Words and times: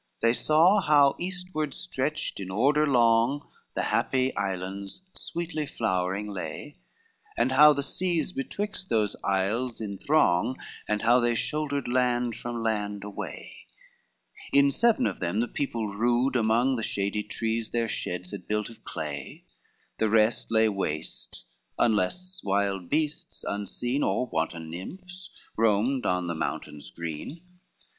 XLI 0.17 0.21
They 0.27 0.33
saw 0.33 0.79
how 0.79 1.15
eastward 1.19 1.75
stretched 1.75 2.39
in 2.39 2.49
order 2.49 2.87
long, 2.87 3.47
The 3.75 3.83
happy 3.83 4.35
islands 4.35 5.07
sweetly 5.13 5.67
flowering 5.67 6.25
lay; 6.27 6.77
And 7.37 7.51
how 7.51 7.73
the 7.73 7.83
seas 7.83 8.31
betwixt 8.31 8.89
those 8.89 9.15
isles 9.23 9.79
enthrong, 9.79 10.57
And 10.87 11.03
how 11.03 11.19
they 11.19 11.35
shouldered 11.35 11.87
land 11.87 12.35
from 12.35 12.63
land 12.63 13.03
away: 13.03 13.55
In 14.51 14.71
seven 14.71 15.05
of 15.05 15.19
them 15.19 15.39
the 15.39 15.47
people 15.47 15.89
rude 15.89 16.35
among 16.35 16.77
The 16.77 16.81
shady 16.81 17.21
trees 17.21 17.69
their 17.69 17.87
sheds 17.87 18.31
had 18.31 18.47
built 18.47 18.71
of 18.71 18.83
clay, 18.83 19.43
The 19.99 20.09
rest 20.09 20.47
lay 20.49 20.67
waste, 20.67 21.45
unless 21.77 22.41
wild 22.43 22.89
beasts 22.89 23.45
unseen, 23.47 24.01
Or 24.01 24.25
wanton 24.25 24.71
nymphs, 24.71 25.29
roamed 25.55 26.07
on 26.07 26.25
the 26.25 26.33
mountains 26.33 26.89
green. 26.89 27.41